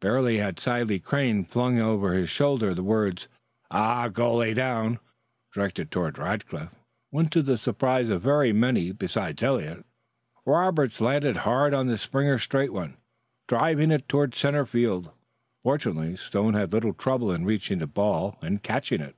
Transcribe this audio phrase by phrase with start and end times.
[0.00, 3.28] Barely had Sile Crane flung over his shoulder the words,
[3.70, 4.98] "Aw, go lay down!"
[5.54, 6.72] directed toward Rackliff
[7.10, 9.86] when, to the surprise of very many beside Eliot,
[10.44, 12.96] Roberts landed hard on Springer's straight one,
[13.46, 15.12] driving it toward center field.
[15.62, 19.14] Fortunately, Stone had little trouble in reaching the ball and catching it.